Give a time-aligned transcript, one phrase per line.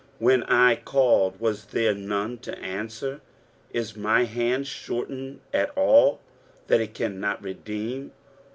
[0.17, 3.21] when I called, was there none to answer?
[3.71, 6.21] Is my hand shortened at all,
[6.65, 8.11] that it cannot redeem?